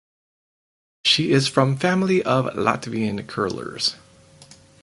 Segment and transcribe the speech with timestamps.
[1.05, 3.97] She is from family of Latvian curlers.